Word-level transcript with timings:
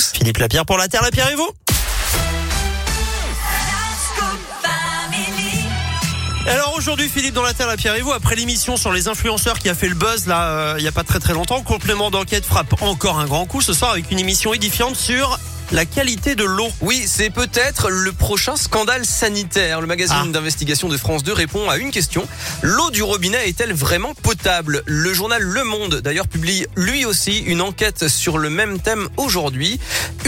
Philippe 0.00 0.38
Lapierre 0.38 0.64
pour 0.64 0.78
la 0.78 0.88
Terre, 0.88 1.02
Lapierre 1.02 1.30
et 1.30 1.34
vous. 1.34 1.50
Alors 6.46 6.74
aujourd'hui 6.76 7.08
Philippe 7.08 7.34
dans 7.34 7.42
la 7.42 7.54
Terre, 7.54 7.68
Lapierre 7.68 7.94
et 7.94 8.00
vous, 8.00 8.12
après 8.12 8.34
l'émission 8.34 8.76
sur 8.76 8.92
les 8.92 9.06
influenceurs 9.06 9.58
qui 9.58 9.68
a 9.68 9.74
fait 9.74 9.88
le 9.88 9.94
buzz 9.94 10.26
là 10.26 10.48
euh, 10.48 10.74
il 10.78 10.84
y 10.84 10.88
a 10.88 10.92
pas 10.92 11.04
très 11.04 11.20
très 11.20 11.34
longtemps, 11.34 11.62
complément 11.62 12.10
d'enquête 12.10 12.44
frappe 12.44 12.82
encore 12.82 13.20
un 13.20 13.26
grand 13.26 13.46
coup 13.46 13.60
ce 13.60 13.72
soir 13.72 13.92
avec 13.92 14.10
une 14.10 14.18
émission 14.18 14.52
édifiante 14.52 14.96
sur 14.96 15.38
la 15.72 15.86
qualité 15.86 16.34
de 16.34 16.44
l'eau. 16.44 16.68
Oui, 16.82 17.04
c'est 17.06 17.30
peut-être 17.30 17.88
le 17.88 18.12
prochain 18.12 18.56
scandale 18.56 19.06
sanitaire. 19.06 19.80
Le 19.80 19.86
magazine 19.86 20.16
Ah. 20.20 20.26
d'investigation 20.30 20.88
de 20.88 20.96
France 20.98 21.22
2 21.22 21.32
répond 21.32 21.70
à 21.70 21.78
une 21.78 21.90
question. 21.90 22.28
L'eau 22.62 22.90
du 22.90 23.02
robinet 23.02 23.48
est-elle 23.48 23.72
vraiment 23.72 24.12
potable? 24.14 24.82
Le 24.86 25.14
journal 25.14 25.40
Le 25.42 25.64
Monde, 25.64 26.00
d'ailleurs, 26.04 26.28
publie 26.28 26.66
lui 26.76 27.06
aussi 27.06 27.38
une 27.38 27.62
enquête 27.62 28.08
sur 28.08 28.36
le 28.38 28.50
même 28.50 28.80
thème 28.80 29.08
aujourd'hui. 29.16 29.80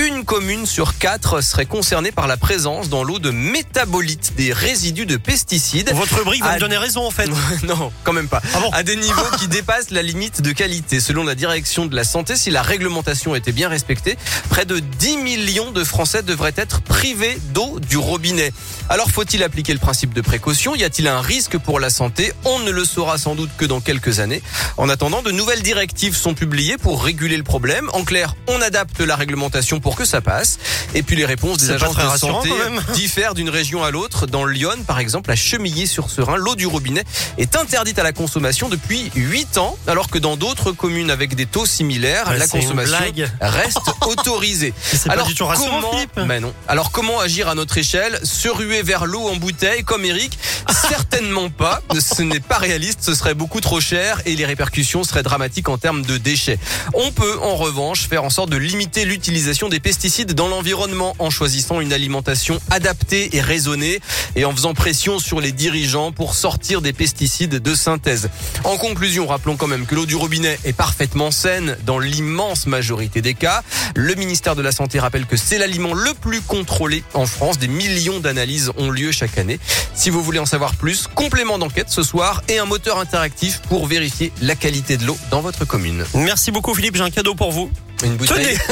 Une 0.06 0.26
commune 0.26 0.66
sur 0.66 0.98
quatre 0.98 1.40
serait 1.40 1.64
concernée 1.64 2.12
par 2.12 2.26
la 2.26 2.36
présence 2.36 2.90
dans 2.90 3.04
l'eau 3.04 3.18
de 3.18 3.30
métabolites, 3.30 4.34
des 4.36 4.52
résidus 4.52 5.06
de 5.06 5.16
pesticides. 5.16 5.90
Votre 5.94 6.18
rubrique 6.18 6.42
va 6.42 6.56
me 6.56 6.60
donner 6.60 6.76
raison 6.76 7.06
en 7.06 7.10
fait. 7.10 7.26
non, 7.62 7.90
quand 8.02 8.12
même 8.12 8.28
pas. 8.28 8.42
Ah 8.54 8.60
bon 8.60 8.70
À 8.72 8.82
des 8.82 8.96
niveaux 8.96 9.30
qui 9.38 9.48
dépassent 9.48 9.90
la 9.90 10.02
limite 10.02 10.42
de 10.42 10.52
qualité. 10.52 11.00
Selon 11.00 11.24
la 11.24 11.34
direction 11.34 11.86
de 11.86 11.96
la 11.96 12.04
santé, 12.04 12.36
si 12.36 12.50
la 12.50 12.60
réglementation 12.60 13.34
était 13.34 13.52
bien 13.52 13.70
respectée, 13.70 14.18
près 14.50 14.66
de 14.66 14.78
10 14.78 15.16
millions 15.18 15.70
de 15.70 15.82
Français 15.82 16.22
devraient 16.22 16.52
être 16.56 16.82
privés 16.82 17.38
d'eau 17.54 17.80
du 17.80 17.96
robinet. 17.96 18.52
Alors 18.90 19.10
faut-il 19.10 19.42
appliquer 19.42 19.72
le 19.72 19.78
principe 19.78 20.12
de 20.12 20.20
précaution? 20.20 20.74
Y 20.74 20.84
a-t-il 20.84 21.08
un 21.08 21.22
risque 21.22 21.56
pour 21.56 21.80
la 21.80 21.88
santé? 21.88 22.34
On 22.44 22.58
ne 22.58 22.70
le 22.70 22.84
saura 22.84 23.16
sans 23.16 23.34
doute 23.34 23.50
que 23.56 23.64
dans 23.64 23.80
quelques 23.80 24.20
années. 24.20 24.42
En 24.76 24.90
attendant, 24.90 25.22
de 25.22 25.30
nouvelles 25.30 25.62
directives 25.62 26.14
sont 26.14 26.34
publiées 26.34 26.76
pour 26.76 27.02
réguler 27.02 27.38
le 27.38 27.44
problème. 27.44 27.88
En 27.94 28.04
clair, 28.04 28.36
on 28.48 28.60
adapte 28.60 29.00
la 29.00 29.16
réglementation 29.16 29.80
pour 29.80 29.93
que 29.96 30.04
ça 30.04 30.20
passe. 30.20 30.58
Et 30.94 31.02
puis 31.02 31.16
les 31.16 31.24
réponses 31.24 31.58
des 31.58 31.70
agences 31.70 31.96
de 31.96 32.18
santé 32.18 32.50
diffèrent 32.94 33.34
d'une 33.34 33.50
région 33.50 33.82
à 33.82 33.90
l'autre. 33.90 34.26
Dans 34.26 34.44
Lyon, 34.44 34.76
par 34.86 34.98
exemple, 34.98 35.30
à 35.30 35.36
Chemillé-sur-Serein, 35.36 36.36
l'eau 36.36 36.54
du 36.54 36.66
robinet 36.66 37.04
est 37.38 37.56
interdite 37.56 37.98
à 37.98 38.02
la 38.02 38.12
consommation 38.12 38.68
depuis 38.68 39.10
8 39.14 39.58
ans, 39.58 39.76
alors 39.86 40.08
que 40.08 40.18
dans 40.18 40.36
d'autres 40.36 40.72
communes 40.72 41.10
avec 41.10 41.34
des 41.34 41.46
taux 41.46 41.66
similaires, 41.66 42.28
Ouais, 42.28 42.38
la 42.38 42.46
consommation 42.46 42.96
reste 43.40 43.78
autorisée. 44.08 44.72
C'est 44.82 45.08
pas 45.08 45.22
du 45.22 45.34
tout 45.34 45.46
rassurant 45.46 45.80
comment, 45.80 45.92
Philippe. 45.92 46.14
Ben 46.16 46.40
non. 46.40 46.52
Alors 46.68 46.90
comment 46.90 47.20
agir 47.20 47.48
à 47.48 47.54
notre 47.54 47.76
échelle 47.78 48.18
Se 48.22 48.48
ruer 48.48 48.82
vers 48.82 49.06
l'eau 49.06 49.28
en 49.28 49.36
bouteille 49.36 49.84
comme 49.84 50.04
Eric 50.04 50.38
Certainement 50.88 51.50
pas. 51.50 51.82
Ce 51.98 52.22
n'est 52.22 52.40
pas 52.40 52.58
réaliste, 52.58 53.00
ce 53.02 53.14
serait 53.14 53.34
beaucoup 53.34 53.60
trop 53.60 53.80
cher 53.80 54.20
et 54.26 54.34
les 54.34 54.44
répercussions 54.44 55.04
seraient 55.04 55.22
dramatiques 55.22 55.68
en 55.68 55.78
termes 55.78 56.02
de 56.02 56.16
déchets. 56.16 56.58
On 56.94 57.10
peut 57.12 57.38
en 57.40 57.56
revanche 57.56 58.08
faire 58.08 58.24
en 58.24 58.30
sorte 58.30 58.50
de 58.50 58.56
limiter 58.56 59.04
l'utilisation 59.04 59.68
des 59.68 59.80
pesticides 59.80 60.32
dans 60.32 60.48
l'environnement 60.48 61.14
en 61.18 61.30
choisissant 61.30 61.80
une 61.80 61.92
alimentation 61.92 62.60
adaptée 62.70 63.36
et 63.36 63.40
raisonnée 63.40 64.00
et 64.36 64.44
en 64.44 64.52
faisant 64.52 64.74
pression 64.74 65.18
sur 65.18 65.40
les 65.40 65.52
dirigeants 65.52 66.12
pour 66.12 66.34
sortir 66.34 66.80
des 66.80 66.92
pesticides 66.92 67.62
de 67.62 67.74
synthèse. 67.74 68.30
En 68.64 68.76
conclusion, 68.76 69.26
rappelons 69.26 69.56
quand 69.56 69.66
même 69.66 69.86
que 69.86 69.94
l'eau 69.94 70.06
du 70.06 70.16
robinet 70.16 70.58
est 70.64 70.72
parfaitement 70.72 71.30
saine 71.30 71.76
dans 71.84 71.98
l'immense 71.98 72.66
majorité 72.66 73.22
des 73.22 73.34
cas. 73.34 73.62
Le 73.96 74.14
ministère 74.16 74.56
de 74.56 74.62
la 74.62 74.72
Santé 74.72 74.98
rappelle 74.98 75.24
que 75.24 75.36
c'est 75.36 75.58
l'aliment 75.58 75.94
le 75.94 76.14
plus 76.14 76.40
contrôlé 76.40 77.04
en 77.14 77.26
France. 77.26 77.58
Des 77.58 77.68
millions 77.68 78.18
d'analyses 78.18 78.72
ont 78.76 78.90
lieu 78.90 79.12
chaque 79.12 79.38
année. 79.38 79.60
Si 79.94 80.10
vous 80.10 80.22
voulez 80.22 80.40
en 80.40 80.46
savoir 80.46 80.74
plus, 80.74 81.06
complément 81.06 81.58
d'enquête 81.58 81.90
ce 81.90 82.02
soir 82.02 82.42
et 82.48 82.58
un 82.58 82.64
moteur 82.64 82.98
interactif 82.98 83.60
pour 83.68 83.86
vérifier 83.86 84.32
la 84.42 84.56
qualité 84.56 84.96
de 84.96 85.06
l'eau 85.06 85.16
dans 85.30 85.40
votre 85.40 85.64
commune. 85.64 86.04
Merci 86.14 86.50
beaucoup 86.50 86.74
Philippe, 86.74 86.96
j'ai 86.96 87.02
un 87.02 87.10
cadeau 87.10 87.34
pour 87.36 87.52
vous. 87.52 87.70
Une 88.02 88.16
bouteille. 88.16 88.58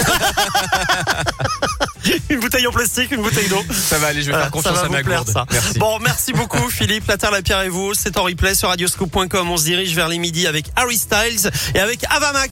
Une 2.28 2.40
bouteille 2.40 2.66
en 2.66 2.72
plastique, 2.72 3.12
une 3.12 3.22
bouteille 3.22 3.48
d'eau. 3.48 3.62
Ça 3.72 3.96
va 3.98 4.08
aller, 4.08 4.22
je 4.22 4.32
vais 4.32 4.36
faire 4.36 4.50
confiance 4.50 4.74
ça 4.74 4.82
va 4.82 4.86
à 4.88 4.90
ma 4.90 5.02
plaire, 5.04 5.24
gourde. 5.24 5.32
ça. 5.32 5.46
Merci. 5.50 5.78
Bon, 5.78 6.00
merci 6.00 6.32
beaucoup 6.32 6.68
Philippe, 6.68 7.06
la 7.06 7.16
Terre, 7.16 7.30
la 7.30 7.42
Pierre 7.42 7.62
et 7.62 7.68
vous. 7.68 7.94
C'est 7.94 8.16
en 8.16 8.24
replay 8.24 8.56
sur 8.56 8.68
radioscoop.com. 8.68 9.50
On 9.50 9.56
se 9.56 9.64
dirige 9.64 9.94
vers 9.94 10.08
les 10.08 10.18
midis 10.18 10.48
avec 10.48 10.66
Harry 10.74 10.98
Styles 10.98 11.50
et 11.74 11.78
avec 11.78 12.04
Avamax. 12.10 12.40